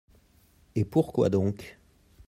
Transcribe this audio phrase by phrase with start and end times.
[0.73, 1.77] Et pourquoi donc?